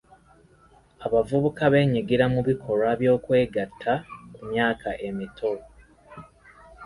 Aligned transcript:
Abavubuka 1.05 1.63
beenyigira 1.73 2.25
mu 2.33 2.41
bikolwa 2.49 2.89
by'okwegatta 2.99 3.93
ku 4.33 4.41
myaka 4.49 4.89
emito. 5.07 5.51